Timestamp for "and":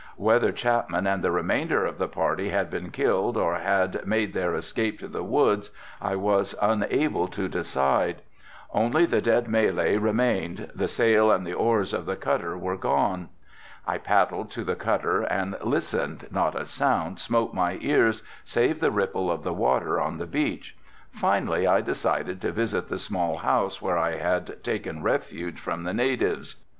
1.05-1.23, 11.31-11.45, 15.21-15.55